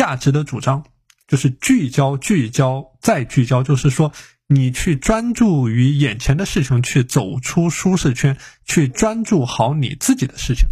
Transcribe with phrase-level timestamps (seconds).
[0.00, 0.86] 价值的主张，
[1.28, 4.12] 就是聚焦、聚焦再聚焦，就是说
[4.46, 10.70] 你去专注于眼前的事情，去走出舒适圈，去专注好你自己的事情，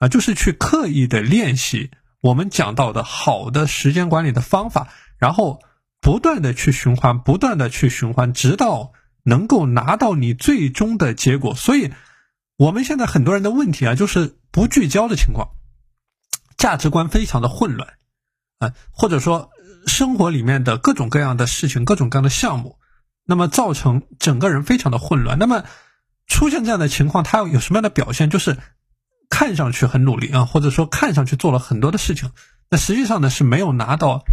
[0.00, 4.88] 啊，就是去刻意的练习我们讲到的好的时间管理的方法，
[5.18, 5.60] 然后
[6.00, 8.90] 不断的去循环，不断的去循环，直到
[9.22, 11.54] 能够拿到你最终的结果。
[11.54, 11.92] 所以，
[12.56, 15.50] 我们现在很多人的问题啊，就是不聚焦的情况。
[16.56, 17.94] 价值观非常的混乱，
[18.58, 19.50] 啊，或者说
[19.86, 22.78] 生活里面的各种各样的事情、各种各样的项目，
[23.24, 25.38] 那么造成整个人非常的混乱。
[25.38, 25.64] 那么
[26.26, 28.30] 出现这样的情况，他有什么样的表现？
[28.30, 28.56] 就是
[29.30, 32.30] 看上去很努力啊，或者说看上去做了很多的事情，
[32.70, 34.24] 那实际上呢是没有拿到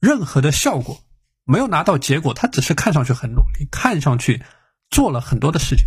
[0.00, 1.00] 任何的效果，
[1.44, 4.42] 没有拿到结果，他只是看上去很努力，看上去
[4.90, 5.86] 做了很多的事情。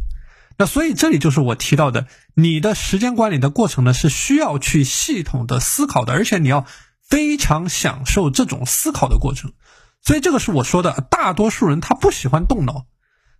[0.59, 6.65] 那所以这里就是我提到的，你的时间管理的过程呢，是需要去系统的思考的，而且你要
[7.07, 9.53] 非常享受这种思考的过程。
[10.01, 12.85] 所以这个是我说的，大多数人他不喜欢动脑，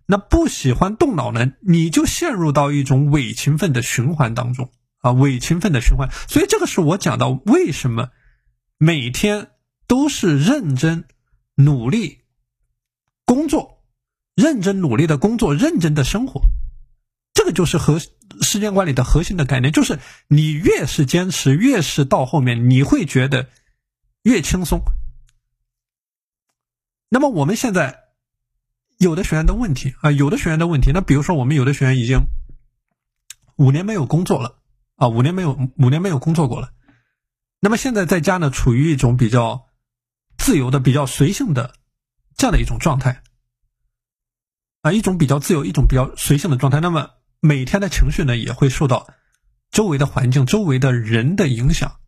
[0.06, 6.10] 那不喜欢动脑呢，你就陷入到一种伪勤奋的循环当中啊，伪勤奋的循环。
[6.28, 8.10] 所以这个是我讲到为什么
[8.76, 9.50] 每天
[9.86, 11.04] 都是认真
[11.54, 12.18] 努力
[13.24, 13.82] 工作，
[14.34, 16.42] 认真努力的工作，认真的生活。
[17.38, 23.48] 这个就是核时间管理的核心的概念，就是你越是坚持，越是到后面你会觉得
[24.24, 24.80] 越轻松。
[27.08, 28.08] 那么我们现在
[28.96, 32.22] 有的学员的问题啊，有的学员的问题，那比如说我们有的学员已经
[33.54, 34.58] 五年没有工作了
[34.96, 36.72] 啊，五年没有五年没有工作过了，
[37.60, 39.68] 那么现在在家呢，处于一种比较
[40.36, 41.76] 自由的、比较随性的
[42.36, 43.22] 这样的一种状态
[44.80, 47.10] 啊，一种比较自由、一种比较随性的状态，那么。
[47.40, 49.06] 每天的情绪呢，也会受到
[49.70, 51.98] 周围的环境、周围的人的影响，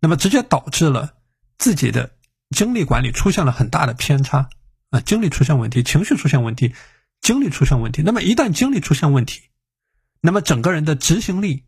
[0.00, 1.14] 那么直接导致了
[1.58, 2.12] 自己的
[2.48, 4.48] 精力管理出现了很大的偏差
[4.88, 6.74] 啊，精力出现问题，情绪出现问题，
[7.20, 8.02] 精力出现问题。
[8.02, 9.42] 那么一旦精力出现问题，
[10.22, 11.64] 那么整个人的执行力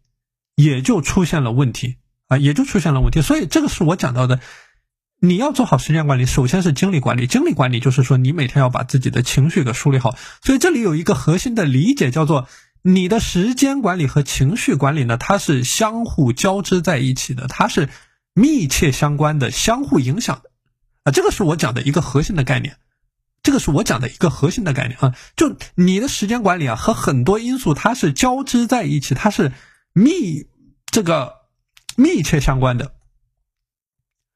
[0.54, 1.96] 也就出现了问题
[2.28, 3.20] 啊，也就出现了问题。
[3.20, 4.40] 所以这个是我讲到的，
[5.20, 7.26] 你要做好时间管理，首先是精力管理。
[7.26, 10.16] 精力管理就是说，你每天要把自己的情绪给梳理好。
[10.42, 12.48] 所以这里有一个核心的理解，叫做。
[12.82, 17.88] 你的时间管理和情绪管理呢，它是相互交织在一起的，它是
[18.34, 20.50] 密切相关的、相互影响的
[21.04, 21.12] 啊。
[21.12, 22.76] 这个是我讲的一个核心的概念，
[23.42, 25.14] 这个是我讲的一个核心的概念啊。
[25.36, 29.52] 就你的时间管理啊，和很多因素它是交织在一起，它是
[29.92, 30.48] 密
[30.86, 31.34] 这个
[31.96, 32.94] 密切相关的。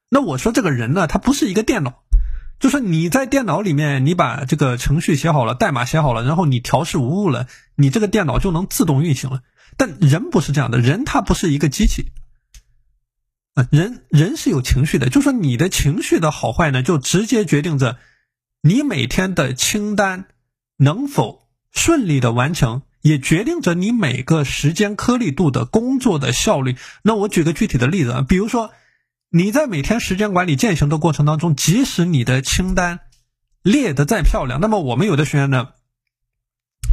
[0.09, 2.03] 那我说这个人呢，他不是一个电脑。
[2.59, 9.41] 就是你在电脑里面，你把这个程序写好了，代码写好了，然后你调试无误了，你这个电脑就能自动运行了。
[9.77, 12.11] 但人不是这样的，人他不是一个机器
[13.53, 15.09] 啊，人人是有情绪的。
[15.09, 17.99] 就说你的情绪的好坏呢，就直接决定着
[18.61, 20.25] 你每天的清单
[20.77, 26.75] 能否顺利的完成，也决定着你每个时间颗粒度的工作的效率。
[27.03, 28.71] 那我举个具体的例子啊，比如说。
[29.37, 33.01] 你在每天时间管理践行的过程当中，即使你的清单
[33.61, 35.73] 列的再漂亮，那么我们有的学员呢，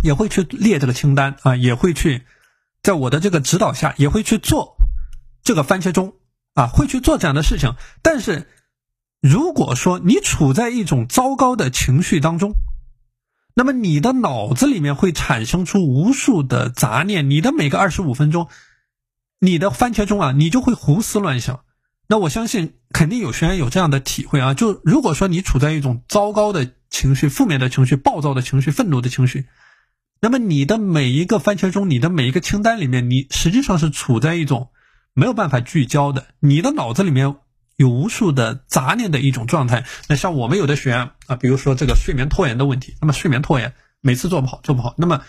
[0.02, 2.26] 也会去列这个清单啊，也会去
[2.82, 4.76] 在我的这个指导下，也会去做
[5.42, 6.16] 这个番茄钟
[6.52, 7.76] 啊，会去做这样的事情。
[8.02, 8.46] 但是，
[9.22, 12.52] 如果说你处在一种糟糕的情绪当中，
[13.54, 18.48] 那么你的脑子里面会产生出无数的杂念，你的每个二十五分钟，
[19.38, 21.64] 你的番茄钟啊，你就会胡思乱想。
[22.06, 29.46] 那我相信肯定有学员有这样的体会啊，就如果说你处在一种糟糕的情绪、负面的情绪、暴躁的情绪、愤怒的情绪，
[30.20, 34.68] 那么你的每一个番茄钟、你的每一个清单里面，你实际上是处在一种
[35.14, 37.36] 没有办法聚焦的，你的脑子里面
[37.76, 39.84] 有无数的杂念的一种状态。
[40.08, 43.72] 那像我们有的学员啊，比如说这个睡眠拖延的问题，那么睡眠拖延
[44.02, 45.22] 每次做不好，做不好，那么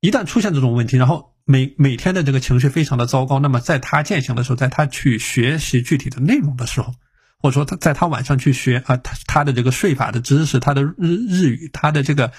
[0.00, 1.32] 一旦出现这种问题，然后。
[1.50, 6.92] 每每天的这个情绪非常的糟糕，那么在他践行的时候，在他去学习具体的内容的时候，
[7.38, 12.32] 或者说他在他晚上去学啊，他他的这个税法的知识，他的日日语，他的这个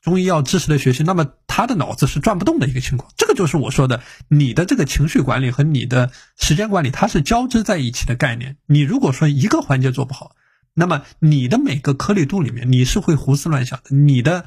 [0.00, 3.10] 中医药知识的学习，那么他的脑子是转不动的一个情况。
[3.16, 8.58] 这个就是我说的，你的这个情绪管理和你的时间管理，它是交织在一起的概念。
[8.66, 10.36] 你如果说一个环节做不好，
[10.72, 14.46] 那么你的每个颗粒度里面，你是会胡思乱想的，你的。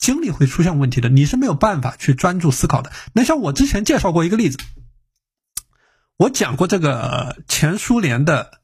[0.00, 2.90] 精力会出现问题的，你是没有办法去专注思考的。
[3.12, 4.58] 那像我之前介绍过一个例子，
[6.16, 8.60] 我讲过这个前苏联的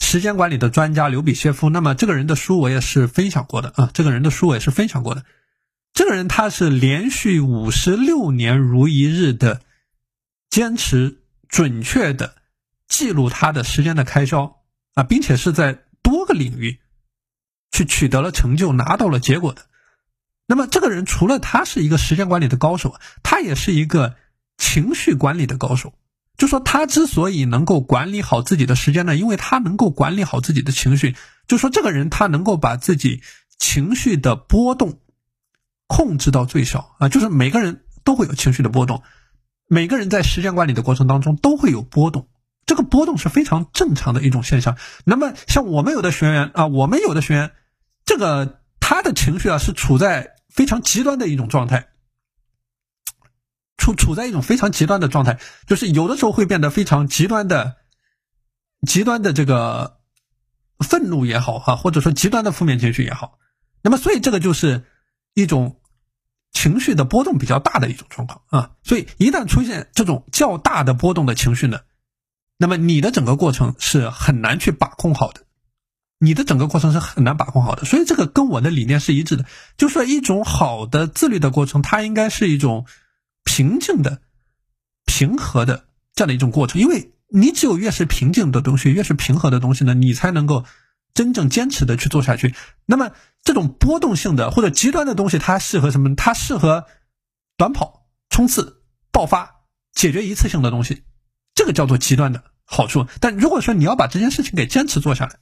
[0.00, 1.68] 时间管理的专家刘比歇夫。
[1.68, 5.24] 那么这个人的书我也是分享过的啊，这个人的书我也是分享过的。
[5.92, 9.60] 这个人他是连续五十六年如一日的
[10.48, 12.36] 坚持准确的
[12.88, 14.62] 记录他的时间的开销
[14.94, 16.80] 啊，并且是在多个领域
[17.70, 19.66] 去取得了成就、拿到了结果的。
[20.50, 24.16] 那么，这个人除了他是一个时间管理的高手，他也是一个
[24.58, 25.94] 情绪管理的高手。
[26.36, 31.14] 就说他之所以能够管理好自己的时间呢，因为他能够管理好自己的情绪。
[31.46, 33.22] 就说这个人他能够把自己
[33.60, 34.98] 情绪的波动
[35.86, 39.04] 控制到最小啊，就是每个人都会有情绪的波动，
[39.68, 42.26] 每个人在时间管理的过程当中都会有波动，
[42.66, 44.76] 这个波动是非常正常的一种现象。
[45.04, 47.52] 那么像我们有的学员啊，我们有的学员，
[48.04, 51.88] 这个他的情绪啊是处在非常极端的一种状态。
[53.78, 57.76] 处处在一种非常极端的状态，就是有的时候会变得非常极端的、
[58.86, 60.00] 极端的这个
[60.80, 63.38] 愤怒也好哈，或者说极端的负面情绪也好。
[63.80, 64.84] 那么，所以这个就是
[65.32, 65.80] 一种
[66.52, 68.72] 情绪的波动比较大的一种状况啊。
[68.82, 71.80] 所以，一旦出现这种较大的波动的情绪呢，
[72.58, 75.46] 那么你的整个过程是很难去把控好的，
[76.20, 77.84] 你的整个过程是很难把控好的。
[77.84, 79.44] 所以，这个跟我的理念是一致的，
[79.76, 82.86] 就说一种好的自律的过程，它应该是一种。
[83.42, 84.20] 平静的、
[85.06, 90.64] 平和的这样的一种过程，因为你只有越是平静的东西，越是平和的东西呢，你才能够
[91.14, 92.54] 真正坚持的去做下去。
[92.86, 93.10] 那么，
[93.42, 96.14] 这种波动性的或者极端的东西，它适合什么？
[96.14, 96.86] 它适合
[97.56, 99.62] 短跑、冲刺、爆发、
[99.92, 101.02] 解决一次性的东西，
[101.54, 103.06] 这个叫做极端的好处。
[103.20, 105.38] 但如果说你要把这件事情给坚持做下来，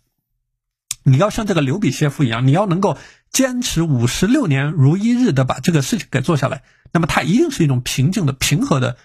[1.09, 2.97] 你要像这个刘比歇夫一样，你要能够
[3.31, 6.63] 坚持五十六年如一日的把这个事情给做下来。
[6.93, 8.97] 那么它一定是一种平静的、平和的、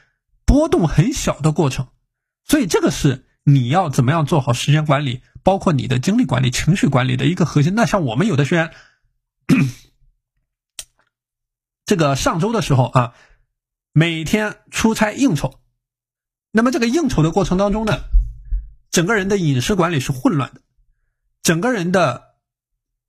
[0.45, 1.88] 波动很小的过程，
[2.45, 7.75] 所以这个是你要怎么样做好时间管理，包括你的精力管理、情绪管理的一个核心。
[7.75, 8.71] 那像我们有的学员，
[11.85, 13.13] 这个上周的时候啊，
[13.91, 15.59] 每天出差应酬，
[16.51, 18.00] 那么这个应酬的过程当中呢，
[18.91, 20.61] 整个人的饮食管理是混乱的，
[21.43, 22.35] 整个人的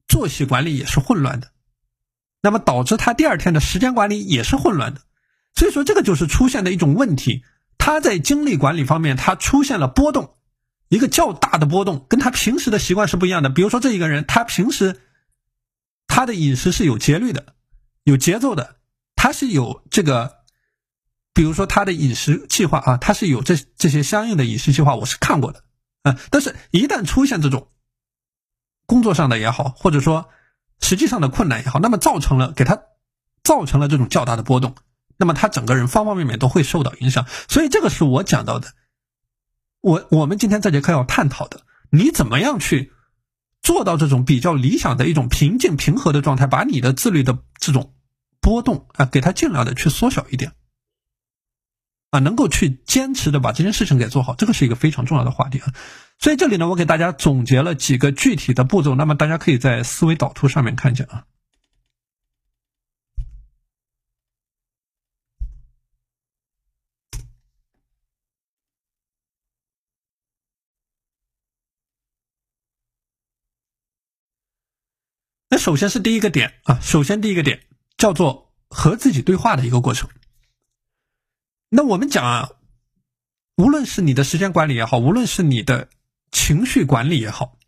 [0.06, 1.50] 作息管理也是混乱的。
[2.42, 5.00] 那么导致他第二天的时间管理也是混乱的，
[5.54, 7.42] 所以说这个就是出现的一种问题。
[7.78, 10.36] 他在精力管理方面，他出现了波动，
[10.88, 13.48] 一个较大的波动，跟他平时的习惯是不一样的。
[13.48, 15.00] 比如说这一个人，他平时
[16.06, 17.54] 他的饮食是有节律的，
[18.02, 18.76] 有节奏的，
[19.16, 20.38] 他是有这个，
[21.32, 25.64] 比如说他的饮食计划啊，他是有这这些相应的饮食计划，我是看过的
[26.02, 26.18] 啊。
[26.30, 27.68] 但是，一旦出现这种
[28.86, 30.28] 工作上的也好，或者说。
[30.80, 32.82] 实际上的困难也好，那么造成了给他
[33.42, 34.74] 造成了这种较大的波动，
[35.16, 37.26] 那么他整个人方方面面都会受到影响。
[37.48, 38.74] 所以这个是我讲到的，
[39.80, 42.92] 我我们今天这节课要探讨的，你怎么样去
[43.62, 47.94] 做到这种比较理想的一种平静平和的状态，把你的自律的这种
[48.40, 50.52] 波动啊，给它尽量的去缩小一点。
[52.14, 55.74] 啊，能够去坚持的把这件事情给做好，这个是一个非常重要的话题啊。
[56.20, 61.24] 所以这里呢，我给大家总结了几个具体的步骤，那么大家可以在思维导图上面看一下啊。
[75.50, 77.60] 那首先是第一个点啊，首先第一个点
[77.96, 80.08] 叫做和自己对话的一个过程。
[81.76, 82.50] 那我们讲啊，
[83.56, 85.88] 无论是你的时间管理也好，无论是你的
[86.30, 87.58] 情绪管理也好，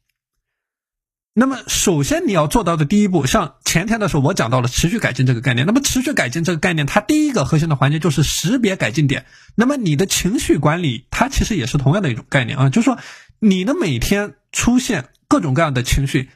[1.34, 5.66] 那么首先你要做到的第一步，像前天的时候我讲到了持续改进这个概念。
[5.66, 9.26] 那么持续改进这个概念，它第一个核心的环节就是识别改进点。
[9.56, 13.00] 那么你的情绪管理，它其实也是同样的一种概念啊，就是说
[13.40, 16.30] 你的每天出现各种各样的情绪，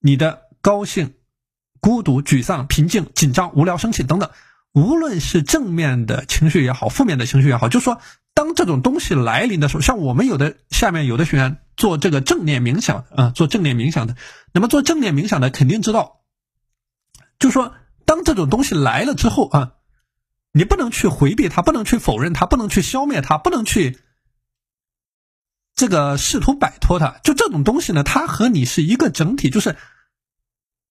[0.00, 1.14] 你的高兴、
[1.78, 4.32] 孤独、沮丧、平静、紧张、无聊、生气等等。
[4.74, 8.00] 无论是正面的情绪也好，负面的情绪也好，就说
[8.34, 14.16] 当这种东西来临的时候，像我们有的下面有的学员做这个正念冥想啊，做正念冥想的，
[14.52, 16.22] 那么做正念冥想的肯定知道，
[17.38, 17.72] 就说
[18.04, 19.74] 当这种东西来了之后啊，
[20.50, 24.00] 你不能去回避它，不能去否认它，不能去消灭它，不能去
[25.76, 27.20] 这个试图摆脱它。
[27.22, 29.76] 就这种东西呢，它和你是一个整体，就是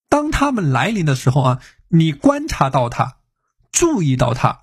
[0.08, 3.18] 当他们来临的时候啊，你观察到它。
[3.74, 4.62] 注意到它，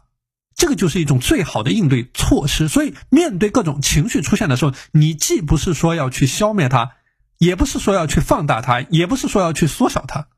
[0.54, 2.68] 这个就是一种最好的应对措施。
[2.68, 6.92] 所以，面对各种情绪出现的时候，你既不是说要去消灭它，
[7.36, 10.28] 也不是说要去放大它，也不是说要去缩小它，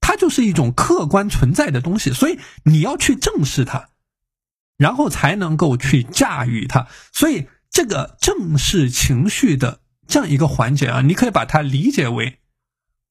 [0.00, 2.12] 它就是一种客观存在的东西。
[2.12, 3.88] 所以，你要去正视它，
[4.78, 6.86] 然后才能够去驾驭它。
[7.12, 12.38] 所以，这个正视情绪的这样一个环节啊，你可以把它理解为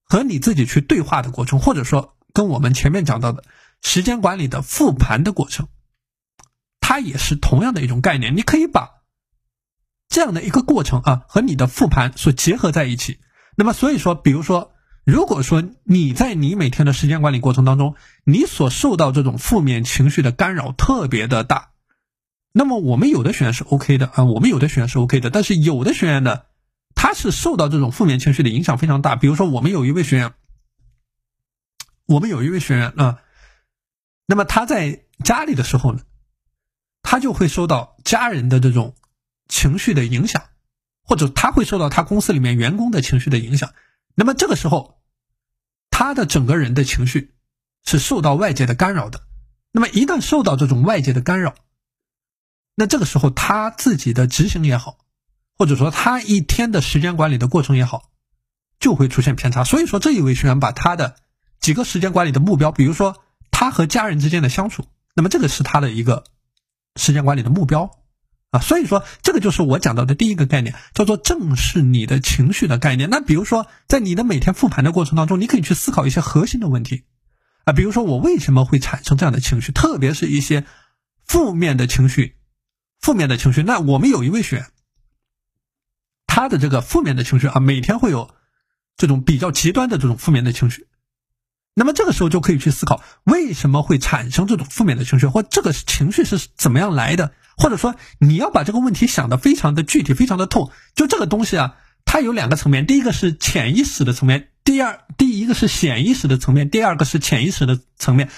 [0.05, 3.43] 和你自己去对话的过程，或者说跟我们前面讲到的。
[3.81, 5.67] 时间管理的复盘的过程，
[6.79, 8.35] 它也是同样的一种概念。
[8.35, 8.89] 你可以把
[10.07, 13.19] 这样的一个过程啊，和你的复盘所结合在一起。
[13.55, 14.73] 那么，所以说，比如说，
[15.03, 21.71] 如果说你在你每天的时间管理过程当中，你所受到这种负面情绪的干扰特别的大，
[22.51, 26.41] 那么我们有的学员是 OK 的啊，我们有的学员是 OK 的，但是有的学员呢，
[26.95, 29.15] 他是受到这种负面情绪的影响非常大。
[29.15, 30.33] 比如说，我们有一位学员，
[32.05, 33.19] 我们有一位学员啊，
[34.25, 36.01] 那么他在家里的时候呢，
[37.01, 38.95] 他就会受到家人的这种
[39.47, 40.43] 情绪的影响。
[41.03, 43.73] 或者他会受到他公司里面员工的情绪的影响，
[44.15, 45.01] 那么这个时候，
[45.89, 47.33] 他的整个人的情绪
[47.83, 49.23] 是受到外界的干扰的。
[49.73, 51.55] 那么一旦受到这种外界的干扰，
[52.75, 54.99] 那这个时候他自己的执行也好，
[55.57, 58.09] 或者说他一天的时间管理的过程也好，
[58.79, 59.65] 就会出现偏差。
[59.65, 61.17] 所以说这一位学员把他的
[61.59, 63.21] 几个时间管理的目标，比如说
[63.61, 66.23] 他和家人之间的相处，那么这个是他的一个
[66.95, 67.91] 时间管理的目标。
[68.49, 73.11] 啊，所以说这个就是我讲到的第一个概念，叫做正视你的情绪的概念。
[73.11, 77.03] 那比如说，在你的每天复盘的过程当中，你可以去思考一些核心的问题，
[77.63, 80.65] 啊，比如说我为什么会产生这样的情绪，特别是一些
[81.23, 82.37] 负面的情绪，
[82.99, 83.61] 负面的情绪。
[83.61, 84.71] 那我们有一位学员，
[86.25, 88.33] 他的这个负面的情绪啊，每天会有
[88.97, 90.87] 这种比较极端的这种负面的情绪。
[91.81, 97.31] 那么这个时候就可以去思考，为什么会产生这种负面的情绪，或这个情绪是怎么样来的？
[97.57, 100.71] 或者说，你要把这个问题想得非常的具体，非常的透。
[100.93, 108.29] 就这个东西啊，它有两个层面，第一个是潜意识的层面，第二，第一个是显意识的层面，第二个是潜意识的层面。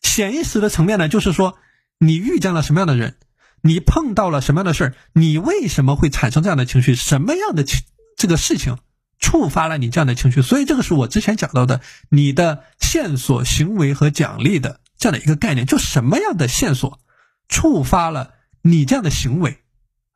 [0.00, 1.58] 显意识的层面呢，就是说
[1.98, 3.16] 你遇见了什么样的人，
[3.62, 7.80] 你碰到了什么样的事儿，你为什么会产生这样的情绪，什么样的情
[8.16, 8.78] 这个事情。
[9.22, 17.00] 触发了你这样的情绪，所以这个是我之前讲到的，你的线索、行为和奖励的这样的一个概念，就什么样的线索
[17.48, 19.60] 触发了你这样的行为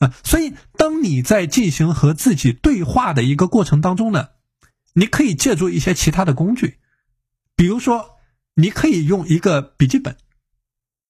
[0.00, 0.12] 啊？
[0.24, 4.28] 所以，当你在进行和自己对话的一个过程当中呢，
[4.92, 6.78] 你可以借助一些其他的工具，
[7.54, 8.18] 比如说，
[8.54, 10.16] 你可以用一个笔记本，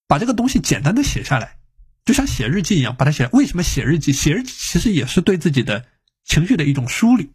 [0.07, 1.57] 把这个东西简单的写下来，
[2.05, 3.27] 就像写日记一样，把它写。
[3.33, 4.13] 为什么写日记？
[4.13, 5.87] 写日记其实也是对自己的
[6.25, 7.33] 情绪的一种梳理。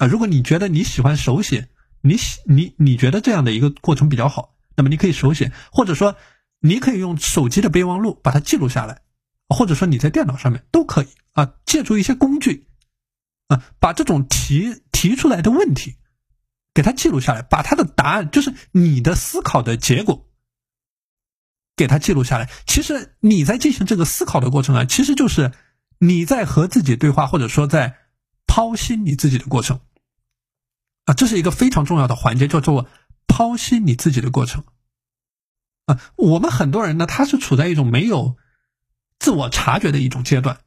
[0.00, 1.68] 啊，如果你觉得你喜欢手写，
[2.00, 6.16] 你喜你你觉得这样的一个过程比较好，那么你可以手写，或者说
[6.60, 9.02] 你可以用手机的备忘录把它记录下来，
[9.50, 12.66] 或者说你在电脑上面都可以啊，借助一些工具
[13.48, 15.96] 啊，把这种提提出来的问题
[16.72, 20.26] 给它记录下来，把它的答案就是你的思考的结果
[21.76, 22.48] 给它记录下来。
[22.66, 25.52] 其实你在进行这个思考的过程啊，其实就是
[25.98, 27.98] 你在和自己对话，或者说在。
[28.52, 29.80] 剖析你自己的过程，
[31.06, 32.86] 啊，这是一个非常重要的环节，叫做
[33.26, 34.62] 剖析你自己的过程。
[35.86, 38.36] 啊，我们很多人呢，他是处在一种没有
[39.18, 40.60] 自我察觉的一种阶段，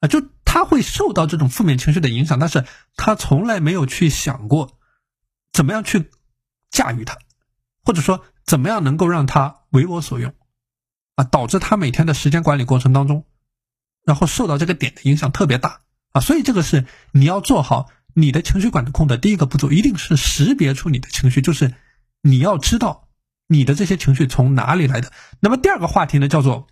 [0.00, 2.64] 啊，就他会受到这种负面情绪的影响，但是
[2.96, 4.76] 他从来没有去想过
[5.52, 6.10] 怎么样去
[6.72, 7.16] 驾驭它，
[7.84, 10.34] 或者说怎么样能够让它为我所用，
[11.14, 13.24] 啊，导致他每天的时间管理过程当中，
[14.02, 15.82] 然后受到这个点的影响特别大。
[16.12, 21.74] 啊，所以这个是你要做好你的情绪管控的第一个步骤，一定是识别出你的情绪，就是
[22.22, 23.08] 你要知道
[23.46, 25.12] 你的这些情绪从哪里来的。
[25.40, 26.66] 那么第二个话题呢，叫做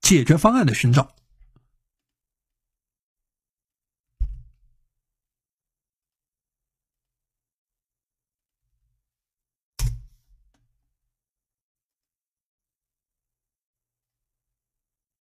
[0.00, 1.14] 解决方案的寻找。